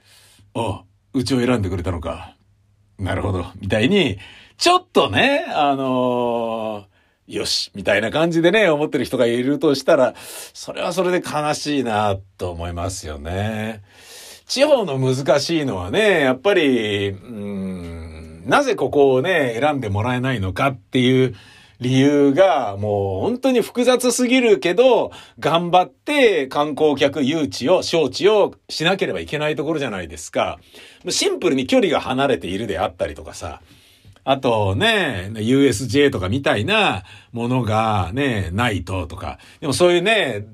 [0.55, 2.37] お、うちを選んでくれたのか。
[2.99, 3.47] なるほど。
[3.61, 4.19] みたいに、
[4.57, 6.90] ちょっとね、あのー
[7.31, 10.15] よし、みたいな感じでね、思ってる人がいるとしたら、
[10.53, 13.83] それはそれで悲しいな、と思いますよね。
[14.47, 21.37] 地方の難しいのはね、やっぱり、うん、なぜここをね、選んでもらえないのかっていう
[21.81, 30.59] 理由が、もう本当に複雑すぎるけど、頑張って観光客誘致を、招致をしなければいけないところじゃないですか。
[31.09, 33.61] シンプルに距離が離れているであったりとかさ。
[34.25, 39.39] あとね、USJ とかみたいなものがね、ないととか。
[39.61, 40.47] でもそういうね、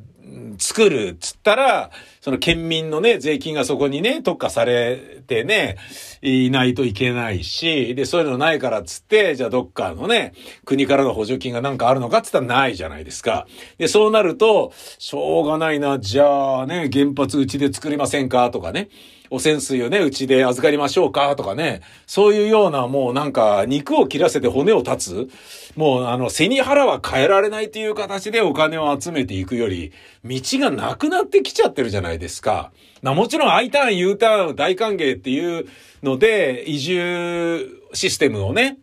[0.59, 5.77] 作るっつったら、その県民のね、税金がそこにね、特化されてね、
[6.23, 10.33] いないといけないし、で、そういうのないからっつって、じゃあどっかのね、
[10.65, 13.47] 国からの補助金がなんかあるのかっつったらないじゃないですか。
[13.79, 18.89] で、そうなると、しょうがないな、じゃあね、原発うちで作りませんかとかね。
[19.31, 29.93] 汚染水をね、うちで預かりましょうかとかね、そういうようなもうなんか肉を切らせて骨を立つ、もうあの背に腹は変えられないという形でお金を集めていくより、
[30.25, 32.73] 道がなくなってきちゃってるじゃないですか。
[33.03, 35.67] なもちろん I ターン、U ターン大歓迎っていう
[36.03, 38.79] ので、移住システムをね、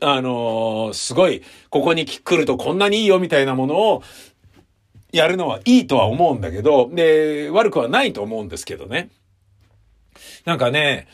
[0.00, 4.02] あのー、すごい、ここに来るとこんなにいいよみたいなものを
[5.12, 9.10] やるのはいいとは思うんだけど、で、悪くはないと思うんですけどね。
[10.44, 11.08] なんかね、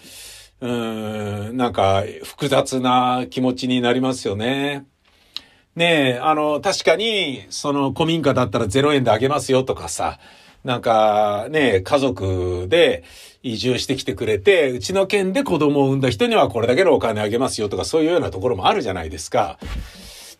[0.60, 4.86] うーん、なんか複雑な気持ちになりますよね。
[5.76, 10.18] ねえ、あの、確かに、その古民家だったら0円であげますよとかさ、
[10.64, 13.04] なんかね、家族で
[13.42, 19.58] 移住してきてくれて、うちの県で子供を産んだ人にはこれだけのお金あげますよとかそういうようなところもあるじゃないですか。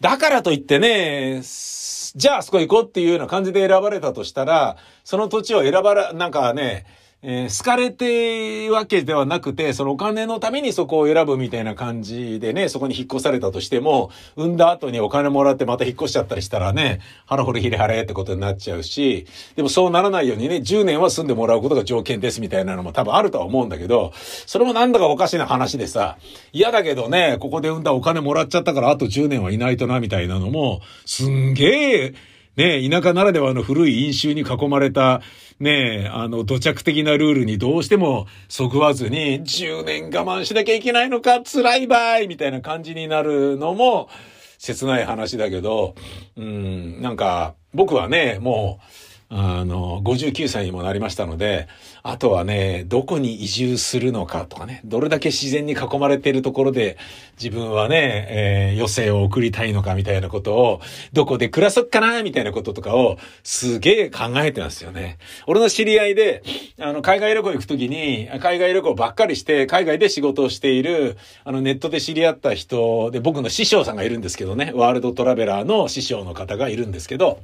[0.01, 6.85] だからといってね、じゃああそこ行こうっていうような感じで選ばれたとしたら、その土地を選ばれ、なんかね、
[7.23, 24.13] えー、好かれてわけではなくて、そのお金のためにそこを選ぶみたいな感じでね、そこに引っ越されたとしても、産んだ後にお金もらってまた引っ越しちゃったりしたらね、腹掘りひれ晴れってことになっちゃうし、でもそうならないようにね、10年は住んでもらうことが条件ですみたいなのも多分あるとは思うんだけど、
[24.47, 26.17] それもなんだかおかしな話でさ、
[26.55, 32.15] 嫌だけどね、ここで産んだお金もらっちゃったからあと10年はいないとなみたいなのも、すんげえ、
[32.57, 35.21] ね、田舎ならではの古い飲酒に囲まれた、
[35.61, 44.09] ねえ、あの、土着的なルールにどうしてもそぐわずに、10年我慢しなきゃいけないのか、辛いばいみたいな感じになるのも、
[44.57, 45.95] 切ない話だけど、
[46.39, 51.69] うん、なんか、僕はね、もう、あの、59歳にもなりましたので、
[52.03, 56.99] あとはね、どこに移住するのかとかね、どれだけ自然に囲まれているところで
[57.41, 60.81] 自分はね、えー、余生を送りたいのかみたいなことを、
[61.13, 65.19] どこで暮らそっかなみたいなこととかをすげえ考えてますよね。
[65.47, 66.43] 俺の知り合いで、
[66.81, 77.39] あの、海外旅行行くときに、海外旅行ばっかりして、海外で仕事をしている、あの、ネットで知り合った人で、僕の師匠さんがいるんですけどね、ワールドトラベラーの師匠の方がいるんですけど、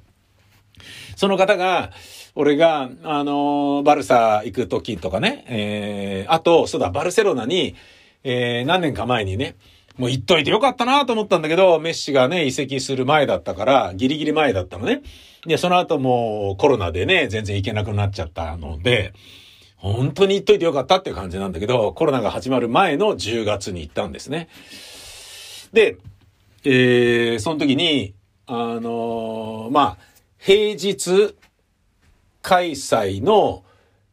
[1.16, 1.91] その方が、
[2.34, 7.74] 俺が、あの、バルサ行く時とかね、えー、あと、そうだ、バルセロナに、
[8.24, 9.57] えー、何年か前にね、
[9.97, 15.03] もう行っといてよかったなと思ったんだけど、メッシがね、移籍する前だったから、ギリギリ前だったのね。
[15.47, 19.14] で、その後もうコロナでね、全然行けなくなっちゃったので、
[19.76, 24.49] 本当に行っといてよかったっていう感じなんだけど、コロナが始まる前の10月に行ったんですね。
[25.72, 25.97] で、
[26.64, 28.14] えー、その時に、
[28.47, 29.99] あのー、まあ、
[30.47, 31.34] 平日
[32.40, 33.64] 開催の、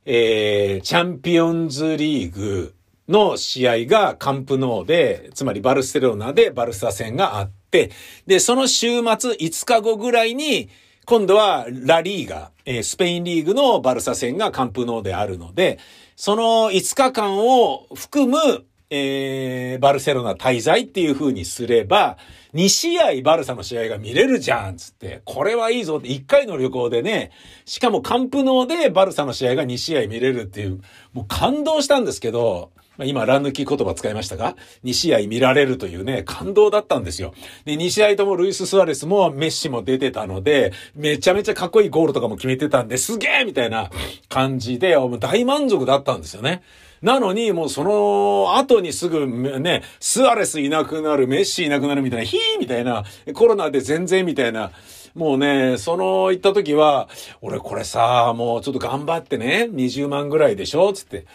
[0.04, 2.74] えー、チャンピオンズリーグ
[3.08, 7.92] の試合がカンプノーで、つまりバルセロナでバルサ戦があって、
[8.26, 10.70] で、その週末5日後ぐらいに、
[11.06, 15.78] 今度はラリーガ、えー、スペインリーグのバルサ戦がカンプノーであるので、
[16.16, 22.18] その5日間を含む、えー、バルセロナ滞在っていう風にすれば、
[22.54, 26.10] 2試合バルサの試合が見れるじゃんつって、これはいいぞって。
[26.10, 27.32] 1回の旅行でね、
[27.66, 30.82] しかもカンプノーでバルサの試合が2試合見れるっていう、
[31.14, 37.34] もう感動したんですけど、今、乱抜き言葉使いましたが、2試合見られるというね、感動だったんですよ。
[37.66, 43.90] で、2試合ともルイス・スアレスもメッシも出てたので、めちゃめちゃかっこいいゴールとかも決めてたんで、すげえみたいな
[44.30, 46.62] 感じで、大満足だったんですよね。
[47.04, 49.28] なのに、もうその後にすぐ
[49.60, 54.72] ね、スアレスいなくなる、メッシいなくなるみたいな、ヒーみたいな、コロナで全然みたいな、
[55.14, 57.08] もうね、その行った時は、
[57.42, 60.92] 俺これさ、もうちょっと頑張ってね、20万ぐらいでしょ？
[60.94, 61.26] つって。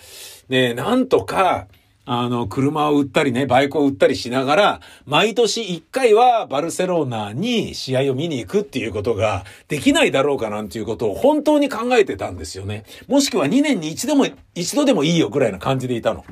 [0.49, 1.67] ね、なんとか、
[2.11, 12.85] あの、車を売ったりね、バイクを売ったりしながら、毎年1回はバルセロナに試合を見に行くっていうことができないだろうかなんていうことを本当に考えてたんですよね。
[13.09, 16.25] もしくは2年に一度も、一度でもいいよぐらいな感じでいたの。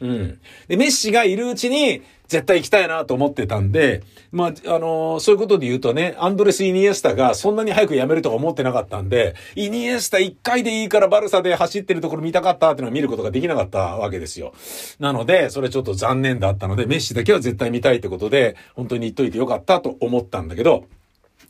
[0.00, 0.40] うん。
[0.66, 14.54] で、メッシがいるうちに、絶対行きたいなと思ってたんで、まあ、あのー、そういうことで言うとね、アンドレス・イニエスタがそんなに早く辞めるとか思ってなかったんで、イニエスタ一回でいいからバルサで走ってるところ見たかったっていうのを見ることができなかったわけですよ。
[15.00, 20.84] なので、それちょっと残念だったので、メッシだけは絶対見たいってことで、本当に言っといてよかったと思ったんだけど、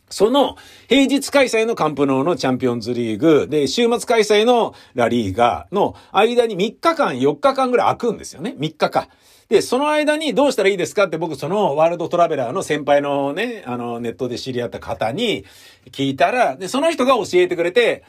[0.08, 0.56] その
[0.88, 8.56] 平日開催のカンプノーのチャンピオンズリーグで週末開催のラリーガの間に3日間、4日間ぐらい空くんですよね。
[8.58, 9.08] 3日か。
[9.50, 15.44] で、その間にどうしたらいいですかって僕そのワールドトラベラーの先輩のね、あのネットで知り合った方に
[15.90, 18.04] 聞いたら、で、その人が教えてくれて、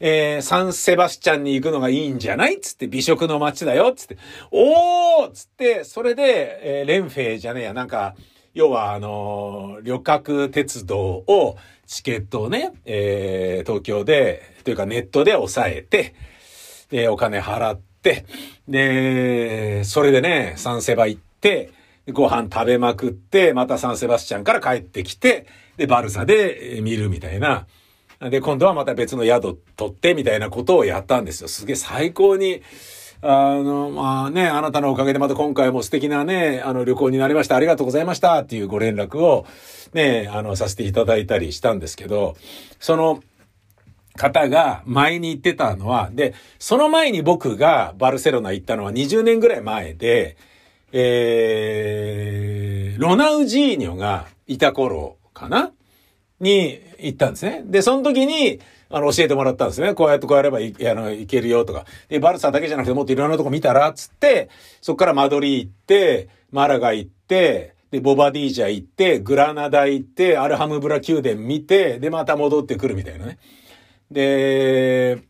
[0.00, 4.16] えー、サンセバスチャンに行くのがいいんじゃないつって、美食の街だよつって、
[4.50, 8.14] おーつって、それで、えー、レンフェじゃねえや、なんか、
[8.54, 11.56] 要は、あの、旅客鉄道を、
[11.86, 16.14] チケットをね、えー、東京で、というかネットで抑えて、
[16.88, 21.72] で、お金払って、、で、それでね、サンセバ行って、
[22.12, 25.46] ご飯食べまくって、またサンセバスチャンから帰ってきて、
[25.76, 27.66] で、バルサで見るみたいな。
[28.20, 31.48] で、今度はまた別の宿取ってみたいなことをやったんですよ。
[31.48, 32.62] すげえ最高に、
[33.22, 37.56] あの、まあね、あなたのおかげでまた今回も素敵なね、あの旅行になりました。
[37.56, 39.46] ありがとうございましたっていうご連絡を
[39.92, 42.36] ね、あの、させていただいたりしたんですけど、
[42.78, 43.22] その、
[44.20, 50.36] 方が前に言ってたのは、で、その前に僕がバルセロナ行ったのは20年ぐらい前で、
[50.92, 55.72] えー、ロナウジーニョがいた頃かな？
[56.38, 57.62] に行ったんですね。
[57.64, 58.60] で、その時に、
[58.90, 59.94] あの、教えてもらったんですね。
[59.94, 61.86] こうやってこうやればいあのいけるよとか。
[62.08, 64.50] で、バルサだけじゃなくてもっといろんなとこ見たら、つって、
[64.82, 73.38] そっからマドリー行って、マラガ行って、で、ボバディージャ行って、グラナダ行って、アルハムブラ宮殿見て、で、また戻ってくるみたいなね。
[74.10, 75.22] で、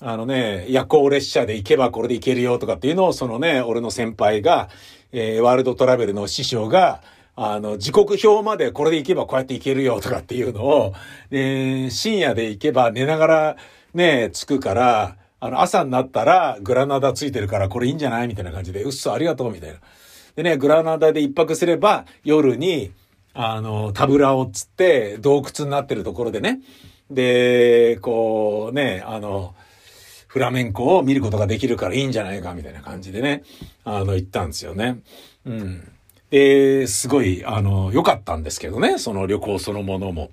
[0.00, 4.68] あのね、夜行列車で行けばこれで行けるよとかっていうのを、そのね、俺の先輩が、
[5.12, 7.02] えー、ワールドトラベルの師匠が、
[7.34, 10.94] あの、時刻表までこれで行けばこうやって行けるよとかっていうのを、
[11.30, 13.56] えー、深夜で行けば寝ながら
[13.94, 19.78] ね、着くから、あの、朝になったらグラナダついてるからこれいいんじゃないみたいな感じで、うっそ、ありがとうみたいな。
[20.34, 22.92] でね、グラナダで一泊すれば夜に、
[23.34, 26.60] あの、タブラをつって洞窟になってるところでね、
[27.10, 29.54] で、こうね、あの、
[30.26, 33.44] フラメンコを見ることができるからいいんじゃないかみたいな感じでね、
[33.84, 35.00] あの、言ったんですよね。
[35.46, 35.92] うん。
[36.30, 40.30] で、すごい、あの、良かったんですけどね、その旅行そのものも。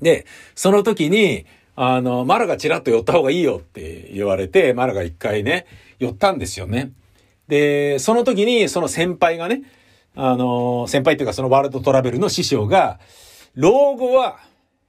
[0.00, 0.24] で、
[0.54, 5.66] その時に、あの、マラがチラッと寄った方がいいよって言われて、マラが一回ね、
[5.98, 6.92] 寄ったんですよね。
[7.48, 9.62] で、その時に、その先輩がね、
[10.14, 13.00] あの、先輩っていうかそのワールドトラベルの師匠が、
[13.54, 14.38] 老後は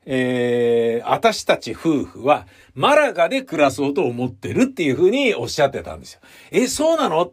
[0.05, 6.19] えー、私たち夫婦はマラガで暮らそうと思ってるっていうふうにおっしゃってたんですよ。
[6.51, 7.31] え、そうなの？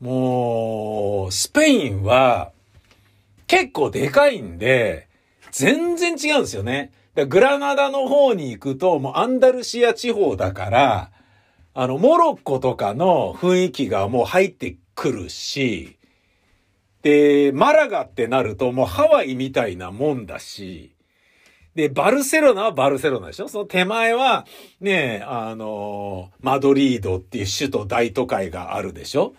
[0.00, 2.52] もう、スペインは
[3.46, 5.08] 結構でかいんで、
[5.50, 6.92] 全然違うんですよね。
[7.28, 11.10] グラナダの方に行くと、もうアンダルシア地方だから、
[11.74, 15.98] あの、モロッコとかの雰囲気がもう入ってくるし、
[17.02, 20.94] で、マラガってなるともうハワイみたいなもんだし、
[21.80, 23.48] で、バルセロナはバルセロナでしょ？
[23.48, 24.46] その手前は、
[24.80, 29.34] ね、あの、マドリードっていう首都大都会があるでしょ？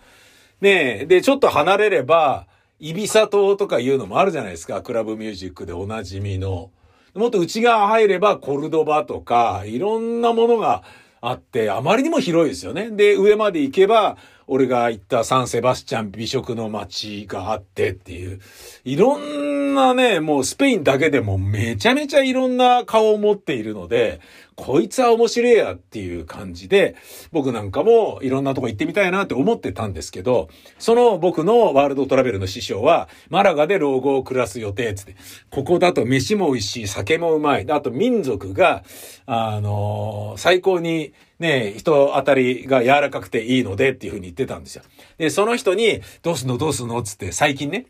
[0.60, 2.46] ねで、ちょっと離れれば、
[2.80, 4.82] イビサ島とかいうのもあるじゃないですか？
[4.82, 6.70] クラブミュージックでおなじみの。
[7.14, 10.82] もっと内側入ればコルドバとか、いろんなものが
[11.20, 12.90] あって、あまりにも広いですよね。
[12.90, 14.16] で、上まで行けば、
[14.52, 18.38] 俺が行ったサンセバスチャン美食の街があってっていう、
[18.84, 24.20] いろんなね、もうスペインだけでもめちゃめちゃいろんな顔を持っているので、
[24.54, 26.96] こいつは面白いやっていう感じで、
[27.32, 35.16] 僕なんかもいろんなとこ行ってみたいなって思ってたんですけど、その僕のワールドトラベルの師匠は、マラガで老後を暮らす予定つって、
[35.50, 38.84] ここだと飯も美味しい、酒もうまい、あと民族が、
[39.24, 44.82] あのー、最高にね、人当たりが柔らかくていいのでっていうふうに言ってたんですよ。
[45.18, 46.56] で、その人に、どうすんの？
[46.56, 47.02] どうすんの？
[47.02, 47.86] つって最近ね、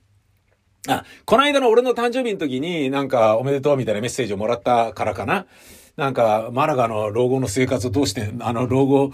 [0.88, 5.46] あ、この間の俺の誕生日の時になんかおめでとうみたいなメッセージをもらったからかな。
[5.94, 9.12] なんか、マラガの老後の生活をどうして、あの、老後、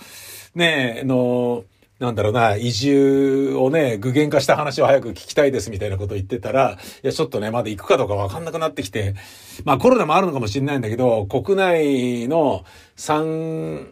[0.55, 1.65] ね、の、
[1.99, 9.17] なんだろうな、移住をね、具現化した話を早く聞きたいですみたいなことを言ってたら、いや、ちょっとね、まだ行くかどうかわかんなくなってきて、
[9.65, 12.65] まあコロナもあるのかもしれないんだけど、国内の
[12.97, 13.89] 3、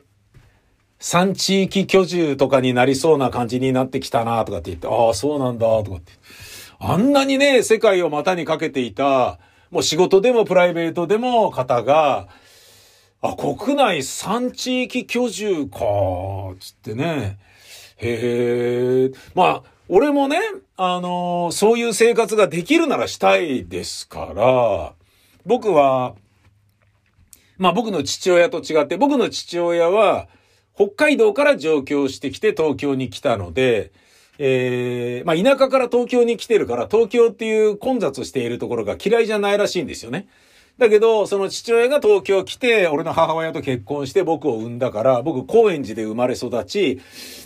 [1.01, 6.13] 3地域居住とかになりそうな感じになってきたなとかって言って、ああ、そうなんだ、とかって。
[6.79, 9.39] あんなにね、世界を股にかけていた、
[9.71, 12.29] もう仕事でもプライベートでも方が、
[13.21, 15.79] あ、国内3地域居住か、
[16.61, 17.39] つってね。
[17.97, 19.11] へえ。
[19.35, 20.39] まあ、俺もね、
[20.77, 24.93] あのー、そういう生活ができるならしたいですから、
[25.45, 26.15] 僕は、
[27.57, 30.29] まあ僕の父親と違って、僕の父親は、
[30.77, 33.93] 北海道から上京してきて東京に来たので、
[34.39, 40.29] えー、まあ田舎から東京に来てるから、東京っていう混雑しているところが嫌いじゃないらしいんですよね。
[40.79, 47.01] だけど、その父親が東京来て、俺の母親と結婚して僕を産んだから、僕高円寺で生まれ育ち、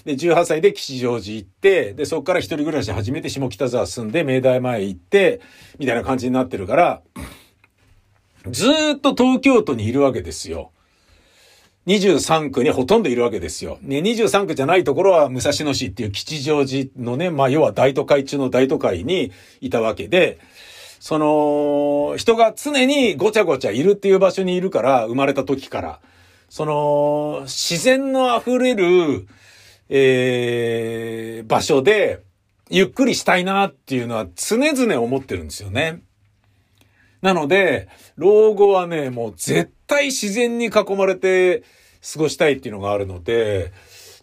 [0.05, 5.41] で、18歳で吉祥寺行って、で、そこから一人暮らし始めて下北沢住んで、明大前行って、
[5.79, 7.03] みたいな感じになってるから、
[8.51, 10.73] ずっと東京都にいるわけですよ。
[11.87, 13.79] 23区にほとんどいるわけですよ。
[13.83, 20.39] ね、23区じゃないところは武蔵野市っていう吉祥寺のね、まあ要は大都会中の大都会にいたわけで、
[21.01, 26.01] その、人が常にごちゃごちゃいるっていう場所にいるから、生まれた時から。
[26.51, 29.27] その、自然の溢れる、
[29.89, 32.21] えー、場所で、
[32.69, 36.03] ゆっくりしたいなっていうのは常々思ってるんですよね。
[37.23, 37.89] なので、
[38.21, 41.63] 老後はね、もう絶対自然に囲まれて
[42.13, 43.73] 過ごしたいっていうのがあるので、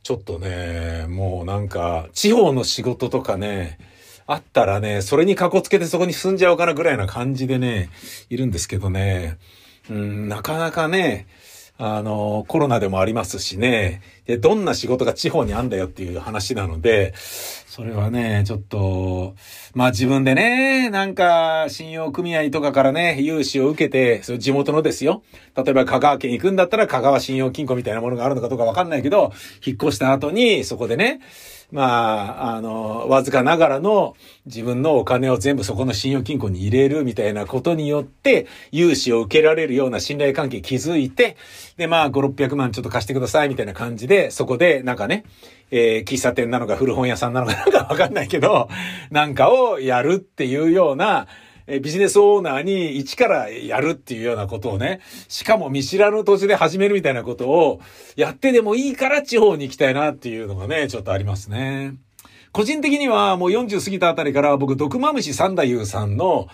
[0.04, 3.80] ちょっとね、もうなんか、地方の仕事とかね、
[4.28, 7.90] あったらね、それにかこつけてそこに住んじゃおうかなぐらいな感じでね、
[8.30, 9.40] いるんですけどね、
[9.90, 11.26] うん、なかなかね、
[11.80, 17.16] あの、コロナでもありますしね、で、どんな仕事が地方にあんだよっていう話なので、
[17.78, 19.36] それはね、ちょっと、
[19.76, 25.22] まあ自分でね、なんか、信用組合とかからね、融資を受けて、そ地元のですよ。
[25.56, 29.32] 例えば香川県行くんだったら香川信用金庫みたいなものがあるのかどうかわかんないけど、
[29.64, 31.20] 引っ越した後に、そこでね、
[31.72, 34.16] まあ、あの、わずかながらの
[34.46, 41.36] 自分のお金を全部そこの信用金庫に入れるみたいなことによって、融資を受けられるような信頼関係築いて、
[41.76, 45.26] で、まあ、5、600万ちょっと貸してくださいみたいな感じで、そこで、なんかね、
[45.70, 48.70] えー、喫茶店なのか古本屋さんなのかなんかわかんないけど、
[49.12, 51.28] なんかをやるっていうような、
[51.68, 57.82] えビジネスオーナーに一からやるっていうようなことをね、しかも見知らぬ土地で始めるみたいなことを
[58.16, 61.96] やってでもいいから地方に行きたいなっていうのがね、ちょっとありますね。
[62.54, 66.48] 個人的にはもう40過ぎたあたりから僕、毒まむし三太夫さんの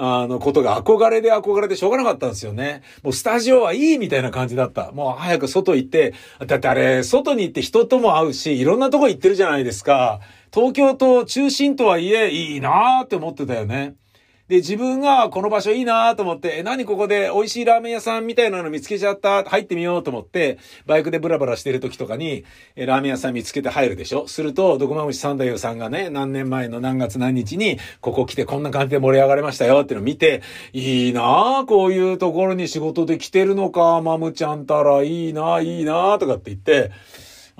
[0.00, 2.82] あの、ことが憧れで憧れでしょうがなかったんですよね。
[3.02, 4.92] もうスタジオはいいみたいな感じだった。
[4.92, 6.14] もう早く外行って、
[6.46, 10.20] だってあれ、外に行って人とも会うし、いろんなとこ行ってるじゃないですか。
[10.54, 13.96] 東京都中心とはいえ、いいなーって思ってたよね。
[14.48, 22.44] で、自分がこの場所いいなと思って、え、何ここで美味しいラーメン屋さんみたいなの見つけちゃった、入ってみようと思って、バイクでブラブラしてる時とかに、
[22.74, 24.26] え、ラーメン屋さん見つけて入るでしょ？
[24.26, 30.40] すると、ドクマムシ三太夫さんがね、何年前の何月何日に、ここ来てこんな感じで盛り上がりましたよっていうのを見て、
[30.72, 36.90] いいなこういうところに仕事で来てるのか、マムちゃんたらいいないいなとかって言って、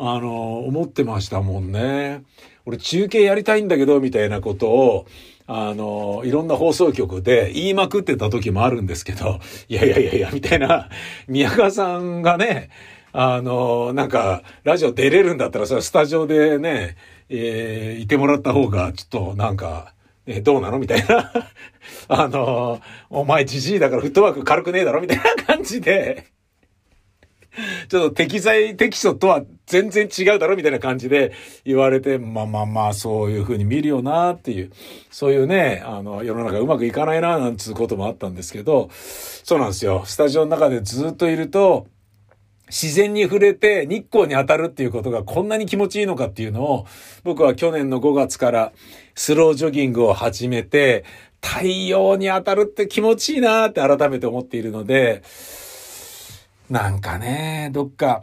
[0.00, 2.22] あの、思ってましたもんね。
[2.64, 5.06] 俺中継やりたいんだけど、みたいなことを、
[5.48, 10.88] あの、いろんな放送局で言いまくってた時もあるんですけど、 いやいやいやいや、みたいな、
[11.26, 12.70] 宮川さんがね、
[13.12, 16.96] あの、なんか、ラジオ出れるんだったら、それスタジオでね、
[17.28, 19.94] えー、いてもらった方が、ちょっとなんか、
[20.26, 20.78] え、どうなの？
[20.78, 21.32] みたいな。
[22.08, 22.80] あの、
[23.10, 25.00] お前じじいだからフットワーク軽くねえだろ？
[25.00, 26.26] みたいな感じで、
[27.88, 31.32] ちょっと適材適所とは全然違うだろみたいな感じで
[31.64, 34.70] 言われて、まあまあまあそういう風に見るよなっていう、
[35.10, 40.02] そういうね、あの、世の中うまくいかないななんつうこともあったんですけど、そうなんですよ。
[40.04, 41.86] スタジオの中でずっといると、
[42.68, 46.86] 自然に触れて日光に当たるっていうことがこんなに気持ちいいのかっていうのを、
[47.24, 48.72] 僕は去年の5月から
[49.14, 51.04] スロージョギングを始めて、
[51.40, 55.22] 太陽に当たるって気持ちいいなって改めて思っているので、
[56.70, 58.22] なんかね、どっか、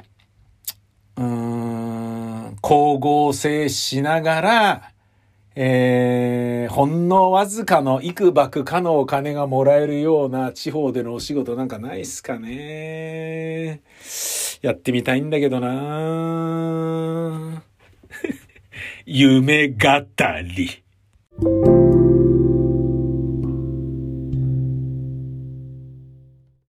[1.18, 4.92] うーん、光合成しながら、
[5.56, 13.82] えー、ほんのわずかの幾ばくかのお金がもらえるような地方でのお仕事なんかないっすかね。
[14.62, 17.64] やってみたいんだけどな
[19.06, 19.78] 夢語
[20.56, 21.95] り。